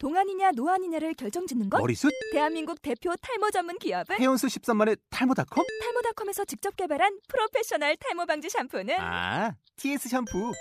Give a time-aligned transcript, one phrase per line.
[0.00, 1.78] 동안이냐 노안이냐를 결정짓는 것?
[1.78, 2.10] 머리숱?
[2.32, 5.62] 대한민국 대표 탈모 전문 기업은 헤어수 13만의 탈모닷컴?
[5.82, 10.52] 탈모닷컴에서 직접 개발한 프로페셔널 탈모 방지 샴푸는 아, TS 샴푸.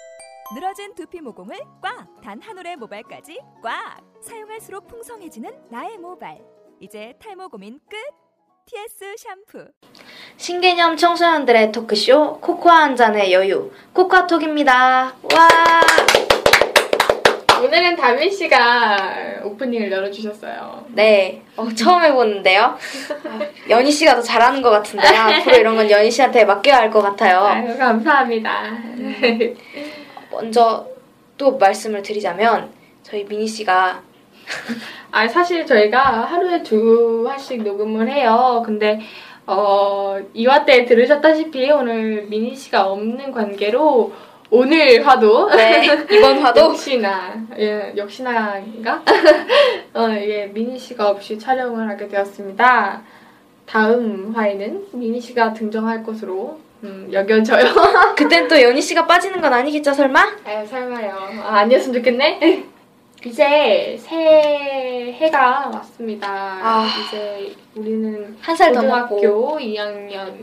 [0.54, 2.08] 늘어진 두피 모공을 꽉!
[2.22, 4.02] 단 한 올의 모발까지 꽉!
[4.22, 6.38] 사용할수록 풍성해지는 나의 모발.
[6.82, 7.96] 이제 탈모 고민 끝!
[8.66, 9.72] TS 샴푸.
[10.36, 15.16] 신개념 청소년들의 토크쇼 코코아 한 잔의 여유 코코아톡입니다.
[15.34, 15.48] 와
[17.64, 20.86] 오늘은 다민 씨가 오프닝을 열어주셨어요.
[20.90, 22.78] 네, 어, 처음 해보는데요.
[23.70, 25.12] 연희 씨가 더 잘하는 것 같은데요.
[25.20, 27.40] 앞으로 이런 건 연희 씨한테 맡겨야 할 것 같아요.
[27.42, 28.64] 아유, 감사합니다.
[30.32, 30.88] 먼저
[31.38, 32.70] 또 말씀을 드리자면
[33.04, 34.02] 저희 미니 씨가
[35.12, 38.64] 아 사실 저희가 하루에 두 화씩 녹음을 해요.
[38.66, 39.00] 근데
[39.46, 44.14] 어, 2화 때 들으셨다시피 오늘 미니 씨가 없는 관계로
[44.52, 49.04] 오늘 화도 네, 이번 화도 역시나 예, 역시나인가?
[49.94, 53.02] 어, 예, 미니 씨가 없이 촬영을 하게 되었습니다.
[53.66, 57.66] 다음 화에는 미니 씨가 등장할 것으로 음, 여겨져요.
[58.18, 60.20] 그땐 또 연희 씨가 빠지는 건 아니겠죠 설마?
[60.46, 61.16] 아 설마요.
[61.44, 62.64] 아, 아니었으면 좋겠네.
[63.26, 66.28] 이제 새해가 왔습니다.
[66.28, 66.88] 아.
[67.08, 70.34] 이제 우리는 한 살더 먹고 고등학교 2학년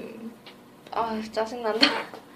[0.92, 1.86] 아 짜증난다.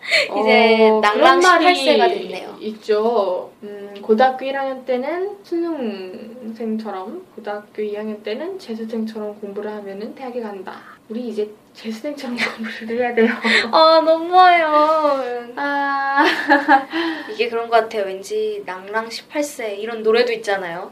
[0.40, 2.56] 이제 낭랑 18세가 됐네요.
[2.60, 3.50] 있죠.
[3.62, 10.80] 음, 고등학교 1학년 때는 수능생처럼 고등학교 2학년 때는 재수생처럼 공부를 하면은 대학에 간다.
[11.08, 13.28] 우리 이제 재수생처럼 공부를 해야 돼요.
[13.72, 15.52] 아 너무해요.
[15.56, 16.24] 아,
[17.32, 18.04] 이게 그런 것 같아요.
[18.04, 20.90] 왠지 낭랑 18세 이런 노래도 있잖아요.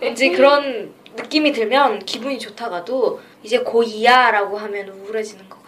[0.00, 5.65] 왠지 그런 느낌이 들면 기분이 좋다가도 이제 고2야라고 하면 우울해지는 것 같아요.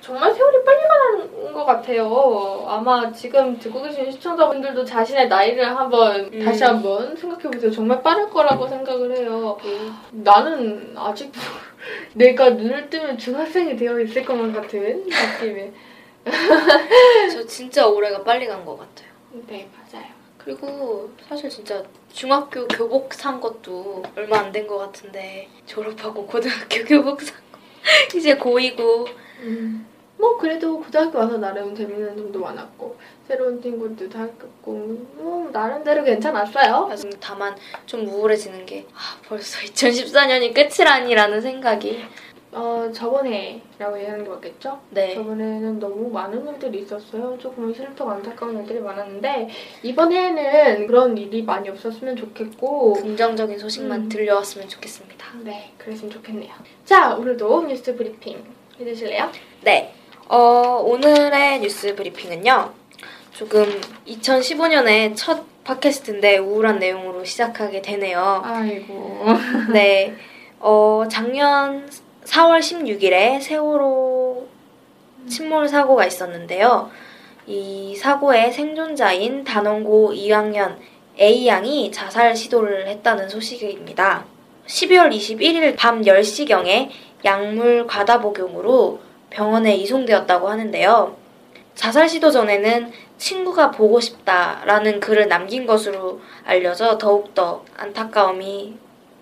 [0.00, 2.64] 정말 세월이 빨리 가는 것 같아요.
[2.68, 6.44] 아마 지금 듣고 계신 시청자분들도 자신의 나이를 한번 음.
[6.44, 7.70] 다시 한번 생각해보세요.
[7.70, 9.58] 정말 빠를 거라고 생각을 해요.
[10.10, 11.38] 나는 아직도
[12.14, 15.72] 내가 눈을 뜨면 중학생이 되어 있을 것만 같은 느낌에.
[17.32, 19.08] 저 진짜 올해가 빨리 간 것 같아요.
[19.48, 20.06] 네, 맞아요.
[20.38, 21.82] 그리고 사실 진짜
[22.12, 27.58] 중학교 교복 산 것도 얼마 안 된 것 같은데 졸업하고 고등학교 교복 산 거.
[28.16, 29.06] 이제 고2고
[29.40, 29.86] 음.
[30.18, 34.72] 뭐 그래도 고등학교 와서 나름 재밌는 점도 많았고 새로운 친구도 사귀었고
[35.14, 36.90] 뭐 나름대로 괜찮았어요.
[37.20, 37.54] 다만
[37.86, 42.04] 좀 우울해지는 게 아, 벌써 2014년이 끝이라니라는 생각이
[42.50, 44.80] 어 저번에라고 얘기하는 게 맞겠죠?
[44.90, 47.36] 네 저번에는 너무 많은 일들이 있었어요.
[47.38, 49.50] 조금 슬프고 안타까운 일들이 많았는데
[49.82, 54.08] 이번 해에는 그런 일이 많이 없었으면 좋겠고 긍정적인 소식만 음.
[54.08, 55.26] 들려왔으면 좋겠습니다.
[55.44, 56.54] 네 그랬으면 좋겠네요.
[56.84, 58.42] 자 오늘도 뉴스 브리핑
[58.80, 59.30] 해주실래요?
[59.62, 59.92] 네.
[60.28, 62.72] 어, 오늘의 뉴스 브리핑은요.
[63.32, 68.42] 조금 2015년에 첫 팟캐스트인데 우울한 내용으로 시작하게 되네요.
[68.44, 69.26] 아이고
[69.72, 70.14] 네.
[70.60, 71.88] 어, 작년
[72.24, 74.46] 4월 16일에 세월호
[75.28, 76.90] 침몰 사고가 있었는데요.
[77.46, 80.76] 이 사고의 생존자인 단원고 2학년
[81.18, 84.24] A양이 자살 시도를 했다는 소식입니다.
[84.66, 86.90] 12월 21일 밤 10시경에
[87.24, 91.16] 약물 과다 복용으로 병원에 이송되었다고 하는데요.
[91.74, 98.76] 자살 시도 전에는 친구가 보고 싶다라는 글을 남긴 것으로 알려져 더욱더 안타까움이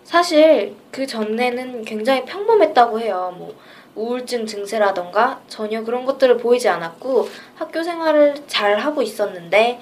[0.05, 3.35] 사실 그 전에는 굉장히 평범했다고 해요.
[3.37, 3.55] 뭐
[3.95, 9.81] 우울증 증세라던가 전혀 그런 것들을 보이지 않았고 학교 생활을 잘 하고 있었는데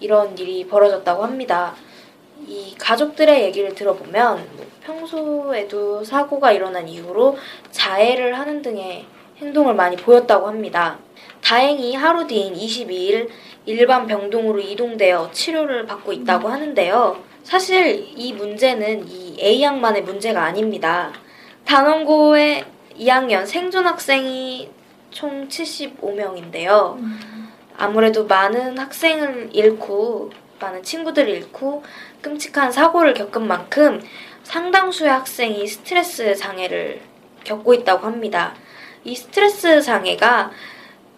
[0.00, 1.74] 이런 일이 벌어졌다고 합니다.
[2.46, 7.36] 이 가족들의 얘기를 들어보면 뭐 평소에도 사고가 일어난 이후로
[7.70, 9.04] 자해를 하는 등의
[9.38, 10.98] 행동을 많이 보였다고 합니다.
[11.42, 13.28] 다행히 하루 뒤인 22일
[13.66, 17.22] 일반 병동으로 이동되어 치료를 받고 있다고 하는데요.
[17.42, 21.12] 사실 이 문제는 이 A양만의 문제가 아닙니다.
[21.64, 22.64] 단원고의
[22.98, 24.70] 2학년 생존 학생이
[25.10, 26.98] 총 75명인데요.
[27.76, 30.30] 아무래도 많은 학생을 잃고
[30.60, 31.82] 많은 친구들을 잃고
[32.20, 34.02] 끔찍한 사고를 겪은 만큼
[34.42, 37.00] 상당수의 학생이 스트레스 장애를
[37.44, 38.54] 겪고 있다고 합니다.
[39.04, 40.50] 이 스트레스 장애가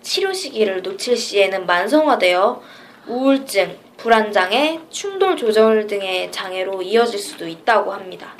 [0.03, 2.63] 치료 시기를 놓칠 시에는 만성화되어
[3.07, 8.35] 우울증, 불안장애, 충돌 조절 등의 장애로 이어질 수도 있다고 합니다.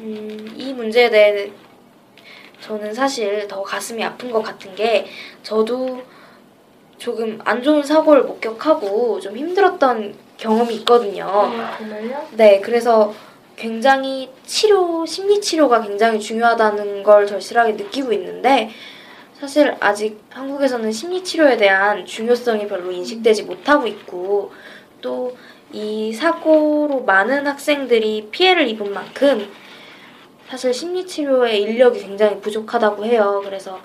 [0.00, 1.52] 음, 이 문제에 대해
[2.60, 5.06] 저는 사실 더 가슴이 아픈 것 같은 게
[5.42, 6.02] 저도
[7.00, 11.24] 조금 안 좋은 사고를 목격하고 좀 힘들었던 경험이 있거든요.
[11.26, 12.28] 아, 정말요?
[12.32, 13.12] 네, 그래서
[13.56, 18.70] 굉장히 치료, 심리 치료가 굉장히 중요하다는 걸 절실하게 느끼고 있는데
[19.34, 24.52] 사실 아직 한국에서는 심리 치료에 대한 중요성이 별로 인식되지 못하고 있고
[25.00, 25.34] 또
[25.72, 29.48] 이 사고로 많은 학생들이 피해를 입은 만큼
[30.48, 33.40] 사실 심리 치료의 인력이 굉장히 부족하다고 해요.
[33.44, 33.80] 그래서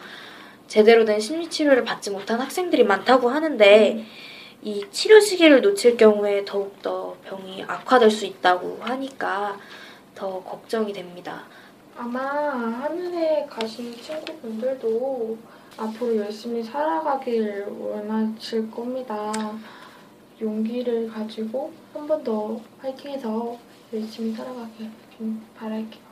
[0.67, 4.05] 제대로 된 심리치료를 받지 못한 학생들이 많다고 하는데
[4.63, 9.57] 이 치료 시기를 놓칠 경우에 더욱더 병이 악화될 수 있다고 하니까
[10.15, 11.43] 더 걱정이 됩니다.
[11.95, 15.37] 아마 하늘에 가신 친구분들도
[15.77, 19.31] 앞으로 열심히 살아가길 원하실 겁니다.
[20.41, 23.57] 용기를 가지고 한 번더 파이팅해서
[23.93, 26.03] 열심히 살아가길 좀 바랄게요.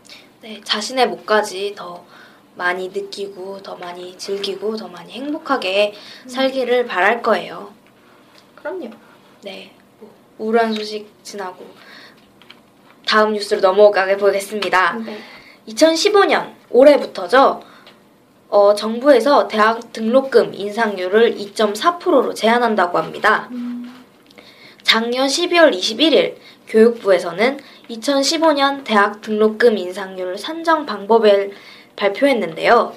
[0.41, 2.05] 네, 자신의 몫까지 더
[2.55, 5.93] 많이 느끼고 더 많이 즐기고 더 많이 행복하게
[6.27, 7.73] 살기를 바랄 거예요.
[8.55, 8.89] 그럼요.
[9.41, 11.65] 네, 뭐 우울한 소식 지나고
[13.05, 14.93] 다음 뉴스로 넘어가게 보겠습니다.
[15.05, 15.17] 네.
[15.67, 17.61] 2015년 올해부터죠.
[18.49, 23.49] 어, 정부에서 대학 등록금 인상률을 2.4%로 제한한다고 합니다.
[24.83, 26.35] 작년 12월 21일
[26.67, 27.59] 교육부에서는
[27.89, 31.51] 2015년 대학 등록금 인상률 산정 방법을
[31.95, 32.95] 발표했는데요.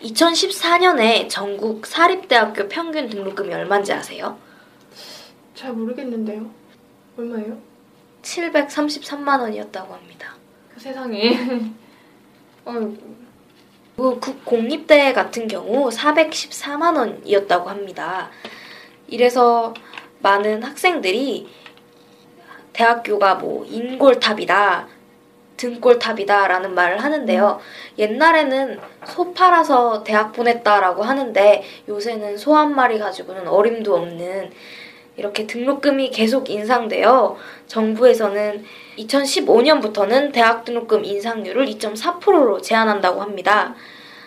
[0.00, 4.38] 2014년에 전국 사립대학교 평균 등록금이 얼마인지 아세요?
[5.54, 6.50] 잘 모르겠는데요.
[7.16, 7.58] 얼마예요?
[8.22, 10.34] 733만 원이었다고 합니다.
[10.74, 11.30] 그 세상에.
[12.64, 12.96] 어이구.
[13.96, 18.30] 그 국- 공립대 같은 경우 414만 원이었다고 합니다.
[19.06, 19.72] 이래서
[20.20, 21.48] 많은 학생들이
[22.72, 24.88] 대학교가 뭐 인골탑이다,
[25.56, 27.60] 등골탑이다라는 말을 하는데요.
[27.98, 34.52] 옛날에는 소 팔아서 대학 보냈다라고 하는데 요새는 소 한 마리 가지고는 어림도 없는
[35.16, 37.36] 이렇게 등록금이 계속 인상되어
[37.66, 38.64] 정부에서는
[38.98, 43.74] 2015년부터는 대학 등록금 인상률을 2.4%로 제한한다고 합니다.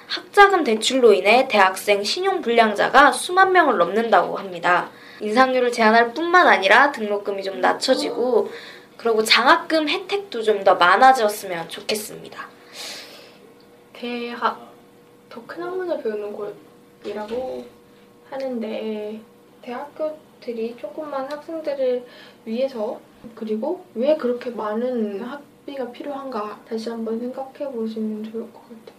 [0.08, 4.90] 학자금 대출로 인해 대학생 신용 불량자가 수만 명을 넘는다고 합니다.
[5.20, 8.50] 인상률을 제한할 뿐만 아니라 등록금이 좀 낮춰지고
[8.98, 12.48] 그리고 장학금 혜택도 좀 더 많아졌으면 좋겠습니다.
[13.94, 14.68] 대학
[15.30, 17.66] 더 큰 학문을 배우는 곳이라고
[18.30, 19.20] 하는데
[19.62, 22.06] 대학교들이 조금만 학생들을
[22.46, 23.00] 위해서
[23.36, 28.98] 그리고 왜 그렇게 많은 학비가 필요한가 다시 한번 생각해 보시면 좋을 것 같아요.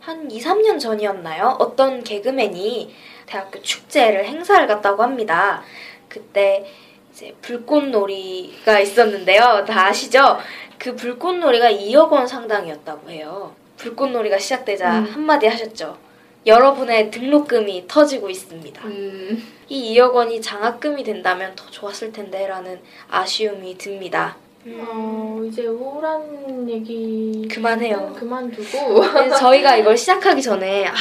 [0.00, 1.56] 한 2, 3년 전이었나요?
[1.58, 2.94] 어떤 개그맨이
[3.26, 5.62] 대학교 축제를 행사를 갔다고 합니다.
[6.08, 6.66] 그때
[7.14, 9.64] 이제 불꽃놀이가 있었는데요.
[9.64, 10.36] 다 아시죠?
[10.78, 13.54] 그 불꽃놀이가 2억 원 상당이었다고 해요.
[13.76, 15.04] 불꽃놀이가 시작되자 음.
[15.04, 15.96] 한마디 하셨죠.
[16.44, 18.84] 여러분의 등록금이 터지고 있습니다.
[18.84, 24.36] 음, 이 2억 원이 장학금이 된다면 더 좋았을 텐데라는 아쉬움이 듭니다.
[24.66, 28.14] 어, 이제 우울한 얘기 그만해요.
[28.18, 30.92] 그만두고 그래서 저희가 이걸 시작하기 전에 아,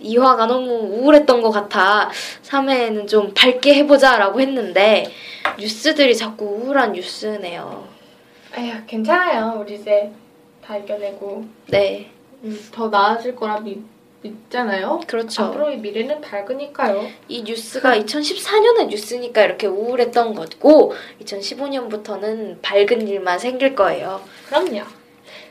[0.00, 2.10] 2화가 너무 우울했던 것 같아.
[2.44, 5.10] 3회는 좀 밝게 해보자라고 했는데
[5.58, 7.88] 뉴스들이 자꾸 우울한 뉴스네요.
[8.56, 9.58] 에휴 괜찮아요.
[9.60, 10.12] 우리 이제
[10.64, 12.10] 다 이겨내고 네,
[12.44, 13.78] 음, 더 나아질 거라 믿,
[14.22, 15.00] 믿잖아요.
[15.06, 15.44] 그렇죠.
[15.44, 17.06] 앞으로의 미래는 밝으니까요.
[17.28, 20.92] 이 뉴스가 2014년의 뉴스니까 이렇게 우울했던 거고
[21.22, 24.20] 2015년부터는 밝은 일만 생길 거예요.
[24.48, 24.82] 그럼요.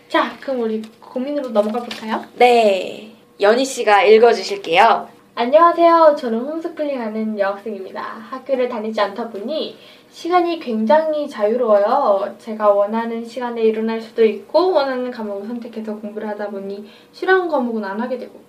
[0.09, 2.25] 자, 그럼 우리 고민으로 넘어가 볼까요?
[2.35, 5.09] 네, 연희 씨가 읽어 주실게요.
[5.35, 6.15] 안녕하세요.
[6.17, 8.01] 저는 홈스쿨링 하는 여학생입니다.
[8.01, 9.77] 학교를 다니지 않다 보니
[10.09, 12.37] 시간이 굉장히 자유로워요.
[12.39, 18.01] 제가 원하는 시간에 일어날 수도 있고 원하는 과목을 선택해서 공부를 하다 보니 싫어하는 과목은 안
[18.01, 18.46] 하게 되고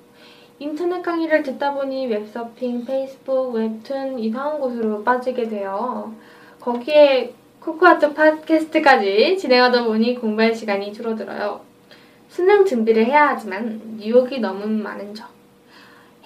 [0.61, 6.13] 인터넷 강의를 듣다 보니 웹서핑, 페이스북, 웹툰 이상한 곳으로 빠지게 돼요.
[6.61, 11.61] 거기에 코코아트 팟캐스트까지 진행하다 보니 공부할 시간이 줄어들어요.
[12.29, 15.29] 수능 준비를 해야 하지만 유혹이 너무 많은 점.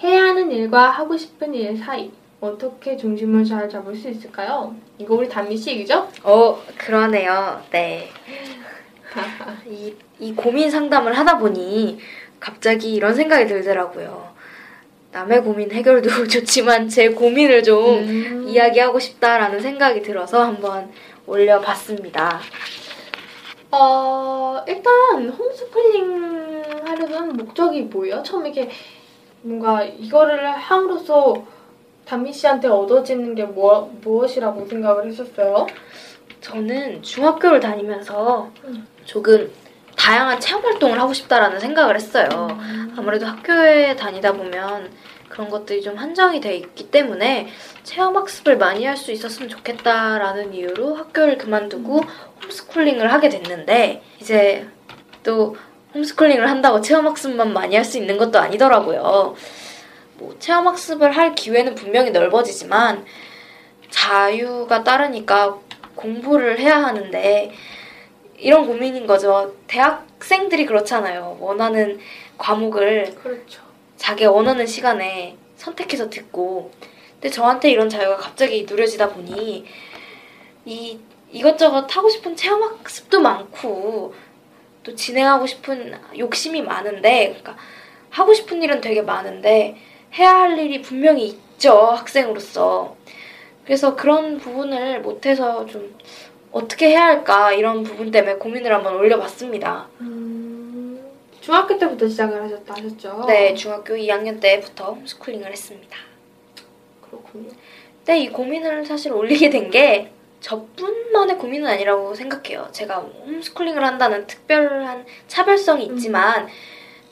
[0.01, 2.11] 해야 하는 일과 하고 싶은 일 사이
[2.41, 4.75] 어떻게 중심을 잘 잡을 수 있을까요?
[4.97, 5.29] 이거 우리
[5.71, 6.09] 얘기죠?
[6.23, 7.61] 어, 그러네요.
[7.71, 8.09] 네.
[9.69, 11.99] 이, 이 고민 상담을 하다 보니
[12.43, 14.33] 갑자기 이런 생각이 들더라고요.
[15.13, 18.45] 남의 고민 해결도 좋지만 제 고민을 좀 음.
[18.49, 20.91] 이야기하고 싶다라는 생각이 들어서 한번
[21.25, 22.41] 올려봤습니다.
[23.71, 28.21] 어, 일단 홈스쿨링 하려는 목적이 뭐예요?
[28.23, 28.69] 처음 이렇게
[29.41, 31.45] 뭔가 이거를 함으로써
[32.03, 35.65] 담미 씨한테 얻어지는 게 뭐, 무엇이라고 생각을 했었어요?
[36.41, 38.85] 저는 중학교를 다니면서 음.
[39.05, 39.49] 조금
[39.95, 42.27] 다양한 체험 활동을 하고 싶다라는 생각을 했어요.
[42.97, 44.91] 아무래도 학교에 다니다 보면
[45.29, 47.47] 그런 것들이 좀 한정이 돼 있기 때문에
[47.83, 52.01] 체험 학습을 많이 할 수 있었으면 좋겠다라는 이유로 학교를 그만두고
[52.43, 54.67] 홈스쿨링을 하게 됐는데 이제
[55.23, 55.55] 또
[55.95, 59.35] 홈스쿨링을 한다고 체험 학습만 많이 할 수 있는 것도 아니더라고요.
[60.17, 63.05] 뭐 체험 학습을 할 기회는 분명히 넓어지지만
[63.89, 65.57] 자유가 따르니까
[65.95, 67.51] 공부를 해야 하는데
[68.43, 69.55] 이런 고민인 거죠.
[69.67, 71.37] 대학생들이 그렇잖아요.
[71.39, 71.99] 원하는
[72.37, 73.61] 과목을 그렇죠.
[73.95, 76.71] 자기 원하는 시간에 선택해서 듣고
[77.13, 79.65] 근데 저한테 이런 자유가 갑자기 누려지다 보니
[80.65, 80.99] 이
[81.31, 84.13] 이것저것 하고 싶은 체험 학습도 많고
[84.83, 87.55] 또 진행하고 싶은 욕심이 많은데 그러니까
[88.09, 89.77] 하고 싶은 일은 되게 많은데
[90.15, 92.97] 해야 할 일이 분명히 있죠 학생으로서
[93.63, 95.97] 그래서 그런 부분을 못해서 좀
[96.53, 99.87] 어떻게 해야 할까 이런 부분 때문에 고민을 한번 올려봤습니다.
[100.01, 101.03] 음,
[101.41, 103.25] 중학교 때부터 시작을 하셨다 하셨죠?
[103.27, 105.97] 네 중학교 2학년 때부터 홈스쿨링을 했습니다.
[107.01, 107.49] 그렇군요.
[108.05, 112.67] 근데 이 고민을 사실 올리게 된 게 저뿐만의 고민은 아니라고 생각해요.
[112.71, 116.47] 제가 홈스쿨링을 한다는 특별한 차별성이 있지만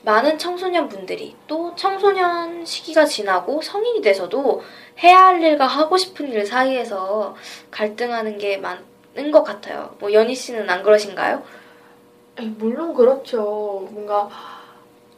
[0.02, 4.62] 많은 청소년 분들이 또 청소년 시기가 지나고 성인이 돼서도
[5.02, 7.34] 해야 할 일과 하고 싶은 일 사이에서
[7.70, 8.91] 갈등하는 게 많은
[9.30, 9.94] 것 같아요.
[9.98, 11.42] 뭐 연희 씨는 안 그러신가요?
[12.40, 13.86] 에이, 물론 그렇죠.
[13.90, 14.28] 뭔가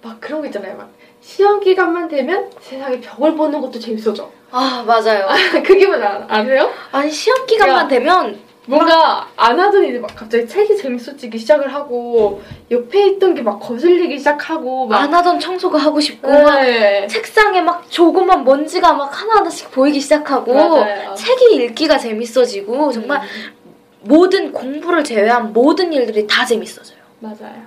[0.03, 0.77] 막 그런 거 있잖아요.
[0.77, 0.89] 막
[1.21, 4.29] 시험 기간만 되면 세상에 벽을 보는 것도 재밌어져.
[4.51, 5.29] 아 맞아요.
[5.65, 6.71] 그 기분 아, 아세요?
[6.93, 7.89] 아니 시험 기간만 야.
[7.89, 13.59] 되면 뭔가 안 하던 일이 막 갑자기 책이 재밌어지기 시작을 하고 옆에 있던 게 막
[13.61, 17.07] 거슬리기 시작하고 막 안 하던 청소가 하고 싶고 막 네.
[17.07, 21.15] 책상에 막 조그만 먼지가 막 하나하나씩 보이기 시작하고 맞아요.
[21.15, 23.64] 책이 읽기가 재밌어지고 정말 음,
[24.09, 26.99] 모든 공부를 제외한 모든 일들이 다 재밌어져요.
[27.21, 27.63] 맞아요.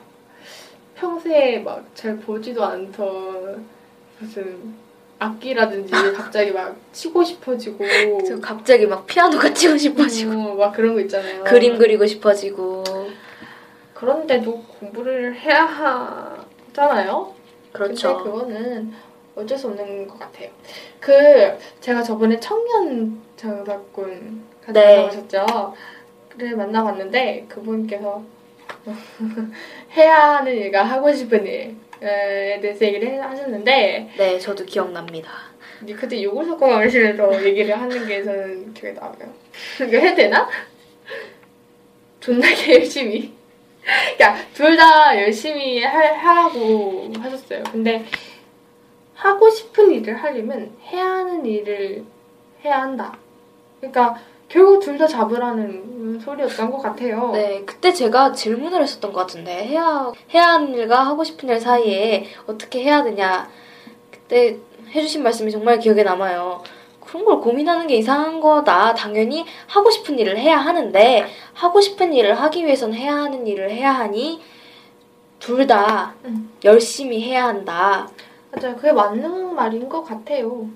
[0.96, 3.66] 평소에 막 잘 보지도 않던
[4.20, 4.74] 무슨
[5.20, 7.86] 악기라든지 갑자기 막 치고 싶어지고
[8.28, 11.44] 저 갑자기 막 피아노가 치고 싶어지고 음, 막 그런 거 있잖아요.
[11.44, 12.84] 그림 그리고 싶어지고
[13.96, 17.34] 그런데도 공부를 해야 하잖아요.
[17.72, 18.18] 그렇죠.
[18.18, 18.94] 근데 그거는
[19.36, 20.50] 어쩔 수 없는 것 같아요.
[21.00, 24.98] 그 제가 저번에 청년 장사꾼 같이 네.
[24.98, 25.74] 만나보셨죠?
[26.38, 28.24] 를 만나봤는데 그분께서
[29.96, 31.74] 해야 하는 일과 하고 싶은 일에
[32.62, 35.32] 대해서 얘기를 하셨는데 네, 저도 기억납니다.
[36.00, 39.34] 그때 욕을 섞어 가면서 얘기를 하는 게 저는 기억에 나와요.
[39.78, 40.48] 이거 해도 되나?
[42.20, 43.34] 존나게 열심히.
[44.16, 47.64] 그러니까 둘 다 열심히 할, 하라고 하셨어요.
[47.72, 48.06] 근데
[49.16, 52.04] 하고 싶은 일을 하려면 해야 하는 일을
[52.64, 53.18] 해야 한다.
[53.80, 57.32] 그러니까 결국 둘 다 잡으라는 소리였던 것 같아요.
[57.32, 62.26] 네, 그때 제가 질문을 했었던 것 같은데 해야 해야 하는 일과 하고 싶은 일 사이에
[62.48, 63.50] 어떻게 해야 되냐
[64.10, 64.58] 그때
[64.90, 66.64] 해주신 말씀이 정말 기억에 남아요.
[67.02, 68.94] 그런 걸 고민하는 게 이상한 거다.
[68.94, 73.92] 당연히 하고 싶은 일을 해야 하는데 하고 싶은 일을 하기 위해선 해야 하는 일을 해야
[73.92, 74.42] 하니
[75.40, 76.52] 둘다 음.
[76.64, 78.08] 열심히 해야 한다.
[78.52, 78.76] 맞아요.
[78.76, 80.68] 그게 맞는 말인 것 같아요.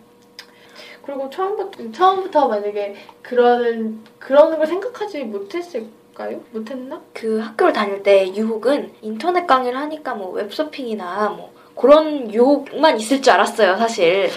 [1.06, 6.42] 그리고 처음부터 처음부터 만약에 그런 그런 걸 생각하지 못했을 까요?
[6.52, 7.02] 못했나?
[7.14, 13.34] 그 학교를 다닐 때 유혹은 인터넷 강의를 하니까 뭐 웹서핑이나 뭐 그런 유혹만 있을 줄
[13.34, 14.30] 알았어요, 사실.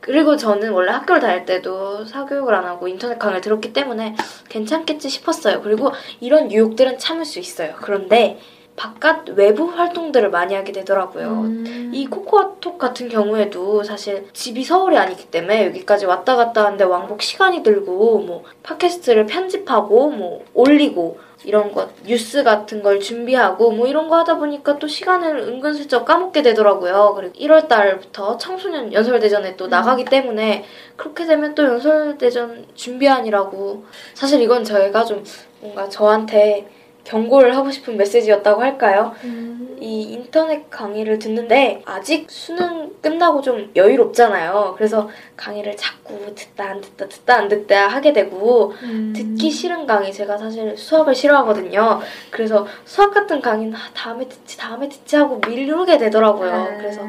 [0.00, 4.16] 그리고 저는 원래 학교를 다닐 때도 사교육을 안 하고 인터넷 강의를 들었기 때문에
[4.48, 5.60] 괜찮겠지 싶었어요.
[5.60, 7.74] 그리고 이런 유혹들은 참을 수 있어요.
[7.76, 8.38] 그런데
[8.80, 11.28] 바깥 외부 활동들을 많이 하게 되더라고요.
[11.42, 11.90] 음.
[11.92, 17.62] 이 코코아톡 같은 경우에도 사실 집이 서울이 아니기 때문에 여기까지 왔다 갔다 하는데 왕복 시간이
[17.62, 24.16] 들고 뭐 팟캐스트를 편집하고 뭐 올리고 이런 것 뉴스 같은 걸 준비하고 뭐 이런 거
[24.16, 27.12] 하다 보니까 또 시간을 은근슬쩍 까먹게 되더라고요.
[27.16, 29.68] 그리고 1월 달부터 청소년 연설대전에 또 음.
[29.68, 30.64] 나가기 때문에
[30.96, 33.84] 그렇게 되면 또 연설대전 준비하느라고
[34.14, 35.22] 사실 이건 저희가 좀
[35.60, 36.79] 뭔가 저한테
[37.10, 39.12] 경고를 하고 싶은 메시지였다고 할까요?
[39.24, 39.76] 음.
[39.80, 44.74] 이 인터넷 강의를 듣는데 아직 수능 끝나고 좀 여유롭잖아요.
[44.76, 49.12] 그래서 강의를 자꾸 듣다 안 듣다 듣다 안 듣다 하게 되고 음.
[49.16, 52.00] 듣기 싫은 강의 제가 사실 수학을 싫어하거든요.
[52.30, 56.52] 그래서 수학 같은 강의는 아, 다음에 듣지 다음에 듣지 하고 미루게 되더라고요.
[56.52, 56.76] 아.
[56.76, 57.00] 그래서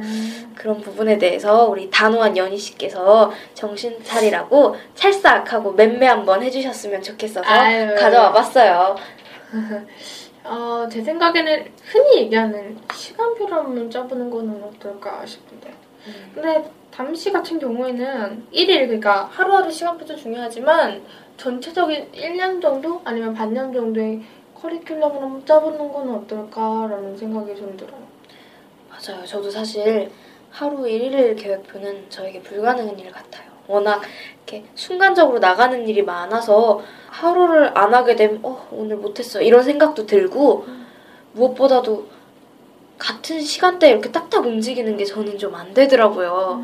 [0.55, 7.93] 그런 부분에 대해서 우리 단호한 연희 씨께서 정신 차리라고 찰싹하고 맴매 한번 해주셨으면 좋겠어서 아유.
[7.96, 8.96] 가져와 봤어요.
[10.43, 15.74] 어, 제 생각에는 흔히 얘기하는 시간표를 한번 짜보는 거는 어떨까 싶은데.
[16.34, 21.01] 근데 담시 같은 경우에는 1일, 그러니까 하루하루 시간표도 중요하지만
[21.38, 24.22] 전체적인 1년 정도 아니면 반년 정도의
[24.55, 28.01] 커리큘럼을 한번 짜보는 건 어떨까라는 생각이 좀 들어요.
[28.89, 29.25] 맞아요.
[29.25, 30.12] 저도 사실
[30.51, 33.50] 하루 일일 계획표는 저에게 불가능한 일 같아요.
[33.72, 34.01] 워낙
[34.36, 40.66] 이렇게 순간적으로 나가는 일이 많아서 하루를 안 하게 되면 어 오늘 못했어 이런 생각도 들고
[41.34, 42.08] 무엇보다도
[42.98, 46.63] 같은 시간대에 이렇게 딱딱 움직이는 게 저는 좀 안 되더라고요.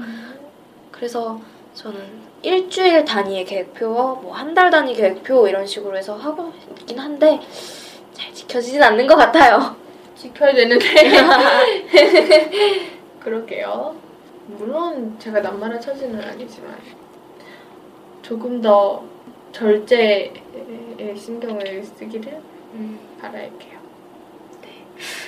[0.91, 1.39] 그래서
[1.73, 1.99] 저는
[2.43, 7.39] 일주일 단위의 계획표와 뭐 한 달 단위 계획표 이런 식으로 해서 하고 있긴 한데
[8.13, 9.75] 잘 지켜지진 않는 것 같아요.
[10.15, 10.85] 지켜야 되는데.
[13.19, 13.95] 그럴게요.
[14.47, 16.77] 물론 제가 남말한 처지는 아니지만
[18.21, 19.03] 조금 더
[19.51, 20.33] 절제에
[21.15, 22.41] 신경을 쓰기를
[23.21, 23.77] 바랄게요.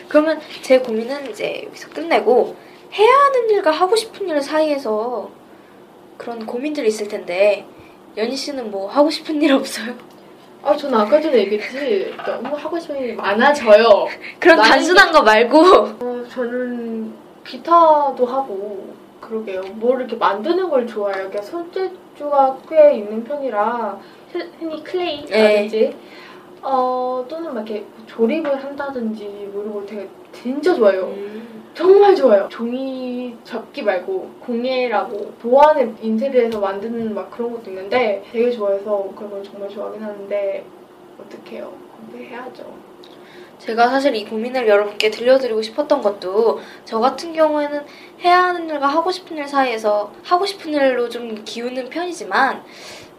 [0.08, 2.56] 그러면 제 고민은 이제 여기서 끝내고
[2.94, 5.30] 해야 하는 일과 하고 싶은 일 사이에서
[6.18, 7.66] 그런 고민들이 있을 텐데
[8.18, 9.94] 연희 씨는 뭐 하고 싶은 일 없어요?
[10.64, 12.14] 아, 저는 아까 전에 얘기했지.
[12.26, 14.08] 너무 하고 싶은 일이 많아져요.
[14.40, 17.14] 그런 단순한 거 말고 어, 저는
[17.46, 19.62] 기타도 하고 그러게요.
[19.76, 21.30] 뭘 이렇게 만드는 걸 좋아해요.
[21.30, 24.00] 그러니까 손재주가 꽤 있는 편이라
[24.32, 25.96] 흔- 흔히 클레이라든지
[26.62, 31.04] 어, 또는 막 이렇게 조립을 한다든지 뭐 이런 걸 되게 진짜 좋아해요.
[31.06, 31.64] 음.
[31.74, 32.48] 정말 좋아요.
[32.50, 39.44] 종이 접기 말고 공예라고 도안을 인테리어에서 만드는 막 그런 것도 있는데 되게 좋아해서 그런 걸
[39.44, 40.66] 정말 좋아하긴 하는데
[41.22, 41.72] 어떡해요.
[41.96, 42.89] 공부해야죠.
[43.60, 47.86] 제가 사실 이 고민을 여러분께 들려드리고 싶었던 것도 저 같은 경우에는
[48.22, 52.64] 해야 하는 일과 하고 싶은 일 사이에서 하고 싶은 일로 좀 기우는 편이지만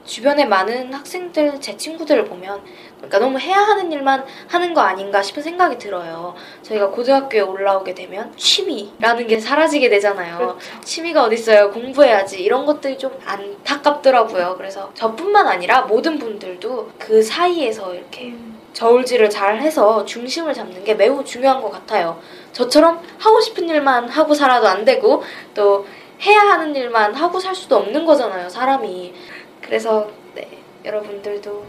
[0.05, 2.63] 주변에 많은 학생들, 제 친구들을 보면
[2.97, 6.35] 그러니까 너무 해야 하는 일만 하는 거 아닌가 싶은 생각이 들어요.
[6.63, 10.57] 저희가 고등학교에 올라오게 되면 취미라는 게 사라지게 되잖아요.
[10.83, 11.71] 취미가 어딨어요.
[11.71, 12.43] 공부해야지.
[12.43, 14.57] 이런 것들이 좀 안타깝더라고요.
[14.57, 18.35] 그래서 저뿐만 아니라 모든 분들도 그 사이에서 이렇게
[18.73, 22.21] 저울질을 잘 해서 중심을 잡는 게 매우 중요한 것 같아요.
[22.53, 25.23] 저처럼 하고 싶은 일만 하고 살아도 안 되고
[25.55, 25.87] 또
[26.23, 29.15] 해야 하는 일만 하고 살 수도 없는 거잖아요, 사람이.
[29.61, 30.49] 그래서 네,
[30.85, 31.65] 여러분들도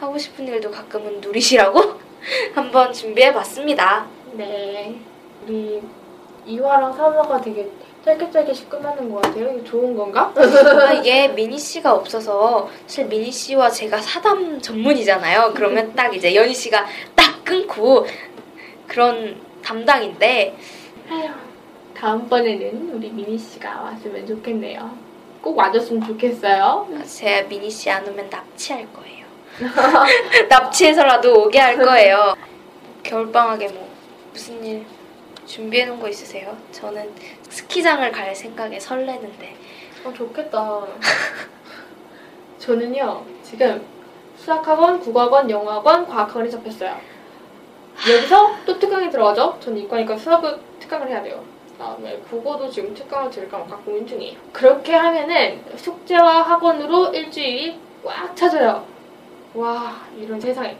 [0.00, 1.80] 하고 싶은 일도 가끔은 누리시라고
[2.54, 4.06] 한번 준비해 봤습니다.
[4.32, 5.00] 네.
[5.46, 5.82] 우리
[6.46, 7.70] 2화랑 3화가 되게
[8.06, 9.50] 짧게 짧게씩 끝나는 것 같아요.
[9.50, 10.32] 이거 좋은 건가?
[10.36, 15.52] 아, 이게 미니 씨가 없어서 사실 미니 씨와 제가 사담 전문이잖아요.
[15.56, 16.86] 그러면 딱 이제 연희 씨가
[17.16, 18.06] 딱 끊고
[18.86, 20.56] 그런 담당인데
[21.10, 21.28] 아휴,
[21.96, 24.88] 다음번에는 우리 미니 씨가 왔으면 좋겠네요.
[25.42, 26.88] 꼭 와줬으면 좋겠어요.
[27.04, 29.26] 제가 미니 씨 안 오면 납치할 거예요.
[30.48, 32.36] 납치해서라도 오게 할 거예요.
[33.02, 33.88] 겨울방학에 뭐
[34.32, 34.84] 무슨 일
[35.46, 36.56] 준비해 놓은 거 있으세요?
[36.72, 37.12] 저는
[37.48, 39.56] 스키장을 갈 생각에 설레는데
[40.04, 40.86] 어, 좋겠다.
[42.58, 43.84] 저는요, 지금
[44.36, 46.96] 수학학원, 국어학원, 영어학원, 과학학원에 잡혔어요.
[48.12, 49.56] 여기서 또 특강이 들어가죠?
[49.60, 51.42] 전 이과니까 수학을 특강을 해야 돼요.
[51.72, 54.38] 그다음에 국어도 지금 특강을 들을까 말까 고민 중이에요.
[54.52, 58.84] 그렇게 하면은 숙제와 학원으로 일주일이 꽉 차져요.
[59.54, 60.76] 와, 이런 세상에.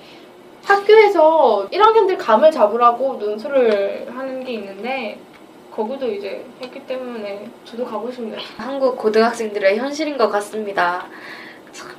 [0.67, 5.19] 학교에서 1학년들 감을 잡으라고 논술을 하는 게 있는데
[5.71, 8.41] 거기도 이제 했기 때문에 저도 가고 싶네요.
[8.57, 11.07] 한국 고등학생들의 현실인 것 같습니다.
[11.73, 11.91] 참,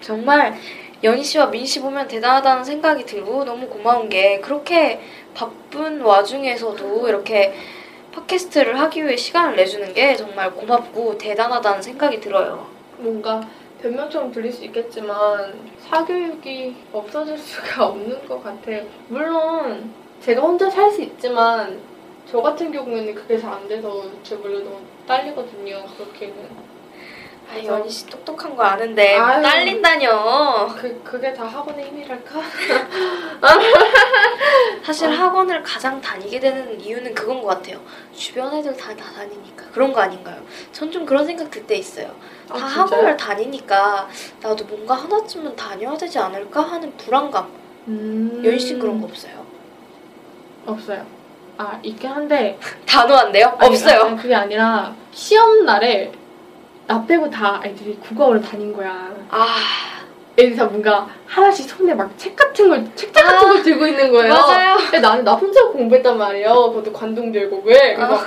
[0.00, 0.54] 정말
[1.02, 5.00] 연희 씨와 민 씨 보면 대단하다는 생각이 들고 너무 고마운 게 그렇게
[5.34, 7.54] 바쁜 와중에서도 이렇게
[8.12, 12.66] 팟캐스트를 하기 위해 시간을 내주는 게 정말 고맙고 대단하다는 생각이 들어요.
[12.98, 13.46] 뭔가
[13.80, 18.84] 변명처럼 들릴 수 있겠지만 사교육이 없어질 수가 없는 것 같아요.
[19.08, 21.80] 물론 제가 혼자 살 수 있지만
[22.30, 25.84] 저 같은 경우에는 그게 잘 안 돼서 제 머리가 너무 딸리거든요.
[25.96, 26.65] 그렇게는.
[27.52, 29.42] 아, 연희 씨 똑똑한 거 아는데 아유.
[29.42, 30.68] 딸린다뇨.
[30.76, 32.40] 그, 그게 다 학원의 힘이랄까?
[34.84, 37.80] 사실 학원을 가장 다니게 되는 이유는 그건 것 같아요.
[38.14, 39.64] 주변 애들 다, 다 다니니까.
[39.72, 40.42] 그런 거 아닌가요?
[40.72, 42.06] 전 좀 그런 생각 들 때 있어요.
[42.48, 42.58] 다 아?
[42.58, 44.08] 학원을 다니니까
[44.40, 47.48] 나도 뭔가 하나쯤은 다녀야 되지 않을까 하는 불안감.
[47.88, 48.42] 음...
[48.44, 49.44] 연희 씨는 그런 거 없어요?
[50.66, 51.04] 없어요.
[51.58, 52.58] 아, 있긴 한데.
[52.86, 53.56] 단호한데요?
[53.58, 54.02] 아니, 없어요.
[54.02, 56.12] 아니, 그게 아니라 시험 날에
[56.86, 59.12] 나 빼고 다 애들이 국어를 다닌 거야.
[59.28, 59.46] 아,
[60.38, 64.12] 애들이 다 뭔가 하나씩 손에 막 책 같은 걸, 책자 같은 아, 걸 들고 있는
[64.12, 64.32] 거예요.
[64.32, 64.76] 맞아요.
[64.76, 66.70] 근데 나는 나 혼자 공부했단 말이에요.
[66.70, 67.94] 그것도 관동절곡을.
[67.94, 68.26] 그래서, 아.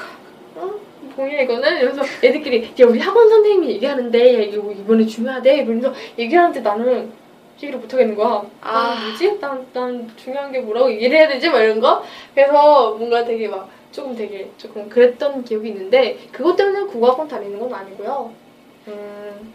[0.55, 0.71] 어?
[1.15, 1.77] 뭐야 이거는?
[1.77, 5.55] 이러면서 애들끼리, 야, 우리 학원 선생님이 얘기하는데, 야, 이거 이번에 중요하대.
[5.57, 7.11] 이러면서 얘기하는데 나는
[7.61, 8.43] 얘기를 못하겠는 거야.
[8.61, 8.95] 아.
[8.95, 9.39] 난 뭐지?
[9.39, 11.49] 난, 난 중요한 게 뭐라고 얘기를 해야 되지?
[11.49, 12.03] 막 이런 거?
[12.35, 17.73] 그래서 뭔가 되게 막, 조금 되게, 조금 그랬던 기억이 있는데, 그것 때문에 국어학원 다니는 건
[17.73, 18.31] 아니고요.
[18.89, 19.53] 음,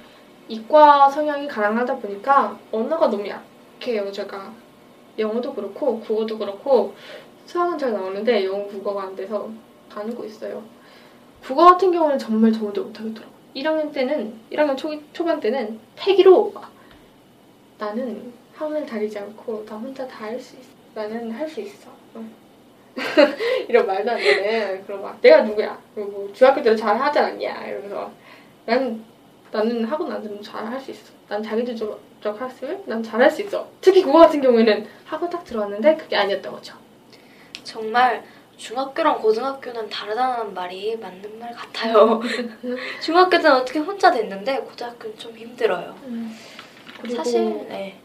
[0.49, 4.53] 이과 성향이 가능하다 보니까 언어가 너무 약해요, 제가.
[5.19, 6.95] 영어도 그렇고, 국어도 그렇고,
[7.47, 9.51] 수학은 잘 나오는데 영어, 국어가 안 돼서
[9.91, 10.63] 다니고 있어요.
[11.43, 13.35] 국어 같은 경우는 정말 저 혼자 못하겠더라고요.
[13.55, 16.73] 1학년 때는, 1학년 초, 초반 때는 패기로 막
[17.79, 20.71] 나는 학원을 다니지 않고 나 혼자 다 할 수 있어.
[20.95, 21.91] 나는 할 수 있어.
[22.17, 22.31] 응.
[23.69, 25.81] 이런 말도 안 되는 그런 막 내가 누구야?
[25.95, 27.67] 그리고 뭐 중학교 때도 잘 하지 않냐?
[27.67, 28.13] 이러면서
[28.67, 29.05] 나는
[29.55, 31.13] 나는 학원 안 들으면 잘할 수 있어.
[31.29, 33.69] 난 자기주도적 학습을 난 잘할 수 있어.
[33.81, 36.75] 특히 국어 같은 경우에는 학원 딱 들어왔는데 그게 아니었던 거죠.
[37.63, 38.25] 정말
[38.57, 42.21] 중학교랑 고등학교는 다르다는 말이 맞는 말 같아요.
[43.01, 45.95] 중학교 때는 어떻게 혼자 됐는데 고등학교는 좀 힘들어요.
[47.01, 48.01] 그리고 사실 네.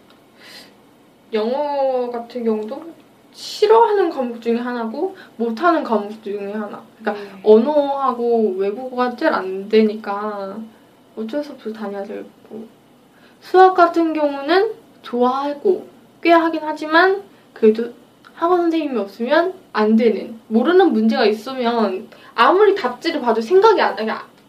[1.34, 2.94] 영어 같은 경우도
[3.34, 6.84] 싫어하는 과목 중에 하나고 못하는 과목 중에 하나.
[7.00, 7.40] 그러니까 음.
[7.42, 10.60] 언어하고 외국어가 잘안 되니까
[11.20, 12.26] 어쩔 수 없이 다녀야 되고
[13.42, 15.88] 수학 같은 경우는 좋아하고
[16.22, 17.92] 꽤 하긴 하지만 그래도
[18.34, 23.98] 학원 선생님이 없으면 안 되는 모르는 문제가 있으면 아무리 답지를 봐도 생각이 안,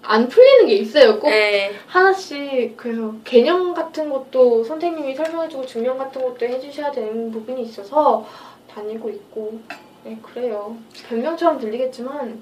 [0.03, 1.19] 안 풀리는 게 있어요.
[1.19, 1.73] 꼭 네.
[1.87, 8.27] 하나씩 그래서 개념 같은 것도 선생님이 설명해주고 증명 같은 것도 해주셔야 되는 부분이 있어서
[8.73, 9.61] 다니고 있고
[10.05, 10.77] 네 그래요
[11.09, 12.41] 변명처럼 들리겠지만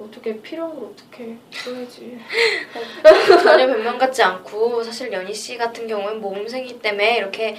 [0.00, 2.18] 어떻게 필요한 걸 어떻게 해야지.
[3.42, 7.56] 전혀 변명 같지 않고 사실 연희 씨 같은 경우는 모범생이기 때문에 이렇게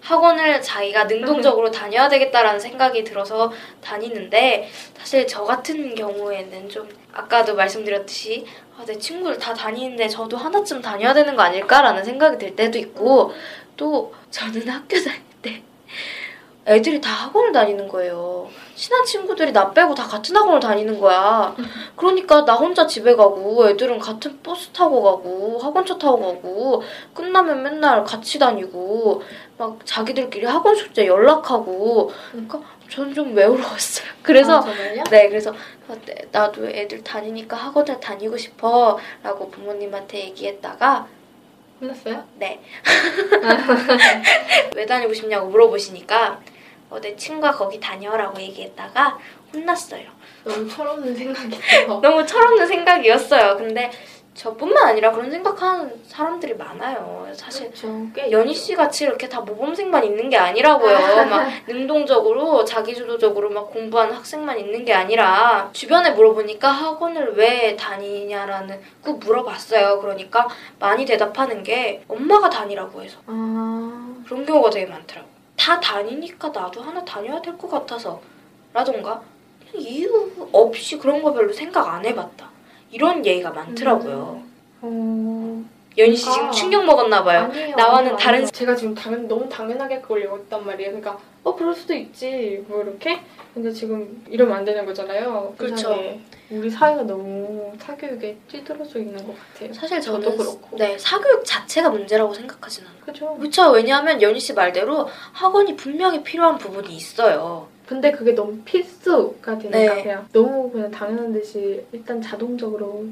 [0.00, 8.44] 학원을 자기가 능동적으로 다녀야 되겠다라는 생각이 들어서 다니는데 사실 저 같은 경우에는 좀 아까도 말씀드렸듯이
[8.76, 13.32] 아, 내 친구들 다 다니는데 저도 하나쯤 다녀야 되는 거 아닐까라는 생각이 들 때도 있고
[13.76, 15.62] 또 저는 학교 다닐 때
[16.66, 18.48] 애들이 다 학원을 다니는 거예요.
[18.74, 21.54] 친한 친구들이 나 빼고 다 같은 학원을 다니는 거야.
[21.96, 26.82] 그러니까 나 혼자 집에 가고 애들은 같은 버스 타고 가고 학원차 타고 가고
[27.14, 29.22] 끝나면 맨날 같이 다니고
[29.58, 34.06] 막 자기들끼리 학원 숙제 연락하고 그러니까 저는 좀 외로웠어요.
[34.22, 35.04] 그래서 아?
[35.10, 35.52] 네 그래서
[35.88, 41.06] 아, 네, 나도 애들 다니니까 학원을 다니고 싶어라고 부모님한테 얘기했다가
[41.80, 42.24] 끝났어요?
[42.36, 42.60] 네.
[44.76, 46.40] 왜 다니고 싶냐고 물어보시니까
[46.92, 49.18] 어, 내 친구가 거기 다녀라고 얘기했다가
[49.54, 50.04] 혼났어요.
[50.44, 53.56] 너무 철없는 생각이에요 너무 철없는 생각이었어요.
[53.56, 53.90] 근데
[54.34, 57.26] 저뿐만 아니라 그런 생각하는 사람들이 많아요.
[57.34, 58.54] 사실 그렇죠 꽤 연희.
[58.54, 60.96] 씨 같이 이렇게 다 모범생만 있는 게 아니라고요.
[61.28, 69.18] 막 능동적으로 자기주도적으로 막 공부하는 학생만 있는 게 아니라 주변에 물어보니까 학원을 왜 다니냐라는 꼭
[69.18, 70.00] 물어봤어요.
[70.00, 70.46] 그러니까
[70.78, 75.31] 많이 대답하는 게 엄마가 다니라고 해서 아 그런 경우가 되게 많더라고.
[75.56, 78.20] 다 다니니까 나도 하나 다녀야 될 것 같아서
[78.72, 79.22] 라던가
[79.74, 82.50] 이유 없이 그런 거 별로 생각 안 해봤다.
[82.90, 84.42] 이런 얘기가 많더라고요.
[84.82, 85.64] 어...
[85.98, 87.40] 연희 씨 지금 뭔가- 충격 먹었나 봐요.
[87.44, 87.76] 아니에요.
[87.76, 88.46] 나와는 아니에요, 다른.
[88.46, 90.90] 제가 지금 당연 너무 당연하게 그걸 읽었단 말이에요.
[90.92, 93.20] 그러니까 어 그럴 수도 있지 뭐 이렇게
[93.52, 95.54] 근데 지금 이러면 안 되는 거잖아요.
[95.56, 95.96] 그 그렇죠.
[96.50, 99.72] 우리 사회가 너무 사교육에 찌들어져 있는 것 같아요.
[99.72, 100.76] 사실 저도 그렇고.
[100.76, 103.00] 네 사교육 자체가 문제라고 생각하진 않아요.
[103.04, 103.36] 그죠?
[103.38, 103.70] 그렇죠.
[103.72, 107.68] 왜냐하면 연희 씨 말대로 학원이 분명히 필요한 부분이 있어요.
[107.86, 110.02] 근데 그게 너무 필수가 되니까 네.
[110.02, 113.06] 그냥 너무 그냥 당연한 듯이 일단 자동적으로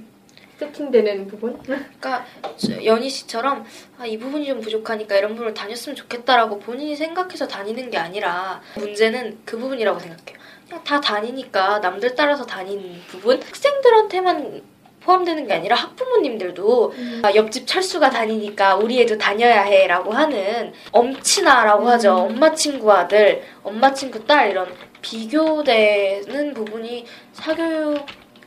[0.60, 1.58] 세팅되는 부분?
[1.62, 2.24] 그러니까
[2.56, 3.64] 저- 연희 씨처럼
[3.98, 9.38] 아, 이 부분이 좀 부족하니까 이런 부분을 다녔으면 좋겠다라고 본인이 생각해서 다니는 게 아니라 문제는
[9.46, 10.38] 그 부분이라고 생각해요.
[10.68, 14.62] 그냥 다 다니니까 남들 따라서 다니는 부분 학생들한테만
[15.00, 16.92] 포함되는 게 아니라 학부모님들도
[17.22, 22.26] 아, 옆집 철수가 다니니까 우리 애도 다녀야 해라고 하는 엄친아라고 하죠.
[22.28, 22.34] 음.
[22.34, 24.68] 엄마 친구 아들, 엄마 친구 딸 이런
[25.00, 28.04] 비교되는 부분이 사교육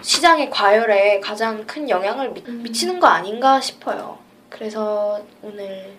[0.08, 2.62] 시장의 과열에 가장 큰 영향을 미, 음.
[2.64, 4.18] 미치는 거 아닌가 싶어요.
[4.50, 5.94] 그래서 오늘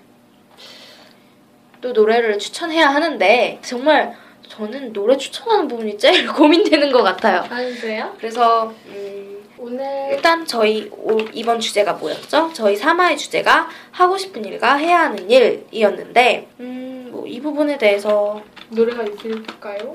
[1.80, 4.14] 또 노래를 추천해야 하는데 정말
[4.46, 7.44] 저는 노래 추천하는 부분이 제일 고민되는 것 같아요.
[7.50, 8.14] 아니세요?
[8.18, 12.50] 그래서 음, 오늘 일단 저희 올- 이번 주제가 뭐였죠?
[12.52, 18.42] 저희 3화의 주제가 하고 싶은 일과 해야 하는 일이었는데 음, 뭐 이 부분에 대해서
[18.74, 19.92] 노래가 있을까요?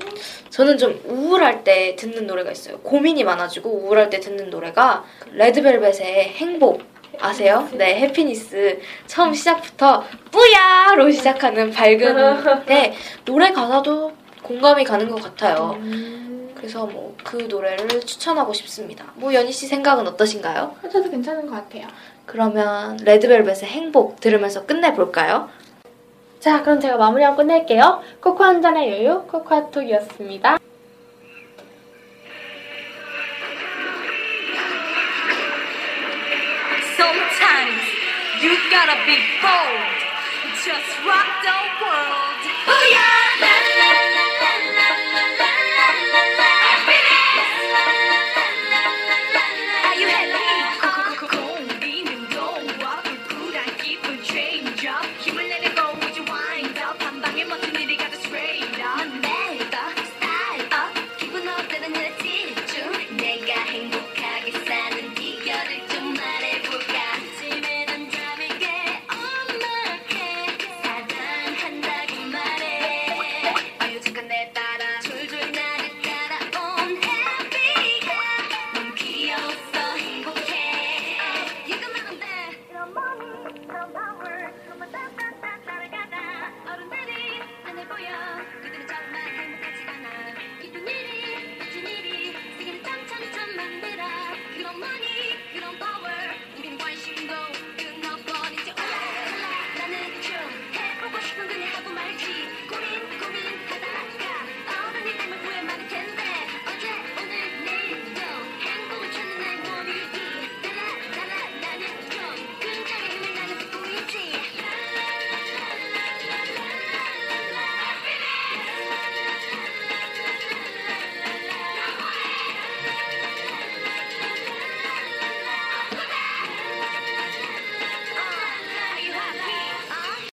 [0.50, 2.78] 저는 좀 우울할 때 듣는 노래가 있어요.
[2.80, 6.82] 고민이 많아지고 우울할 때 듣는 노래가 레드벨벳의 행복
[7.18, 7.68] 아세요?
[7.72, 14.12] 네, 해피니스 처음 시작부터 뿌야로 시작하는 밝은 데 노래 가사도
[14.42, 15.76] 공감이 가는 것 같아요.
[15.80, 19.04] 음, 그래서 뭐 그 노래를 추천하고 싶습니다.
[19.14, 20.74] 뭐 연희 씨 생각은 어떠신가요?
[20.90, 21.86] 저도 괜찮은 것 같아요.
[22.24, 25.50] 그러면 레드벨벳의 행복 들으면서 끝내볼까요?
[26.40, 28.02] 자, 그럼 제가 마무리하고 끝낼게요.
[28.22, 30.56] 코코 한 잔의 여유, 코코아톡이었습니다.
[36.96, 37.84] Sometimes
[38.40, 40.00] you gotta be bold.
[40.64, 42.40] Just rock the world.
[42.68, 43.99] Oh la